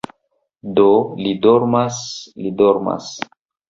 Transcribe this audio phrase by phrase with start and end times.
[0.79, 0.87] Do
[1.27, 2.03] li dormas,
[2.43, 3.17] li dormas